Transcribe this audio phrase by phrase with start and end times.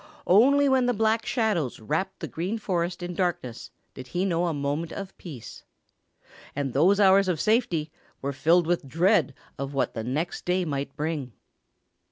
[0.25, 4.51] Only when the Black Shadows wrapped the Green Forest in darkness did he know a
[4.51, 5.63] moment of peace.
[6.55, 10.95] And those hours of safety were filled with dread of what the next day might
[10.97, 11.33] bring.